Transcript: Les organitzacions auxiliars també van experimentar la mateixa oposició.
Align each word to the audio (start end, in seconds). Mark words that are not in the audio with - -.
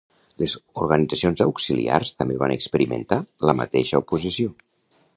Les 0.43 0.53
organitzacions 0.85 1.43
auxiliars 1.45 2.13
també 2.23 2.39
van 2.47 2.57
experimentar 2.59 3.23
la 3.51 3.59
mateixa 3.63 4.05
oposició. 4.07 4.57